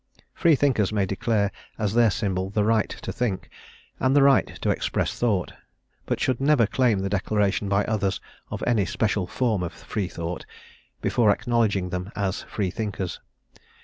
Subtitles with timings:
[0.33, 3.51] Freethinkers may declare as their symbol the Right to Think,
[3.99, 5.53] and the Right to express thought,
[6.07, 8.19] but should never claim the declaration by others
[8.49, 10.43] of any special form of Freethought,
[11.03, 13.19] before acknowledging them as Freethinkers.